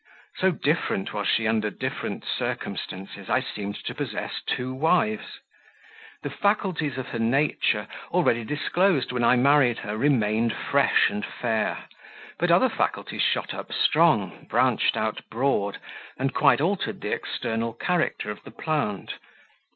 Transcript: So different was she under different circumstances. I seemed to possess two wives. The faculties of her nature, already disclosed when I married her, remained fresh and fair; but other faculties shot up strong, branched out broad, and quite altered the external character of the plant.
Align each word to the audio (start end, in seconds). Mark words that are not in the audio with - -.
So 0.39 0.49
different 0.49 1.13
was 1.13 1.27
she 1.27 1.45
under 1.47 1.69
different 1.69 2.25
circumstances. 2.25 3.29
I 3.29 3.39
seemed 3.41 3.75
to 3.85 3.93
possess 3.93 4.41
two 4.47 4.73
wives. 4.73 5.41
The 6.23 6.31
faculties 6.31 6.97
of 6.97 7.09
her 7.09 7.19
nature, 7.19 7.87
already 8.09 8.43
disclosed 8.43 9.11
when 9.11 9.23
I 9.23 9.35
married 9.35 9.77
her, 9.77 9.95
remained 9.95 10.53
fresh 10.55 11.11
and 11.11 11.23
fair; 11.23 11.85
but 12.39 12.49
other 12.49 12.67
faculties 12.69 13.21
shot 13.21 13.53
up 13.53 13.71
strong, 13.71 14.47
branched 14.49 14.97
out 14.97 15.21
broad, 15.29 15.77
and 16.17 16.33
quite 16.33 16.61
altered 16.61 17.01
the 17.01 17.13
external 17.13 17.71
character 17.73 18.31
of 18.31 18.41
the 18.43 18.49
plant. 18.49 19.13